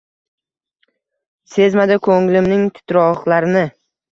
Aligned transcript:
Sezmadi 1.55 1.99
ko’nglimning 2.09 2.67
titroqlarini. 2.79 3.67